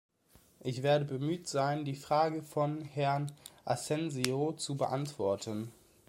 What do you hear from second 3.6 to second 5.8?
Asensio zu beantworten.